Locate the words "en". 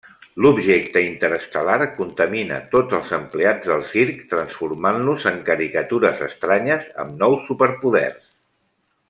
5.33-5.39